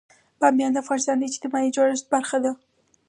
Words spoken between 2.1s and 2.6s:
برخه ده.